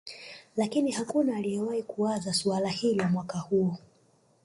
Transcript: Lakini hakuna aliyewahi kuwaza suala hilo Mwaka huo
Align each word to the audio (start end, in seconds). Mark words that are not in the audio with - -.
Lakini 0.57 0.91
hakuna 0.91 1.35
aliyewahi 1.37 1.83
kuwaza 1.83 2.33
suala 2.33 2.69
hilo 2.69 3.03
Mwaka 3.09 3.37
huo 3.39 3.77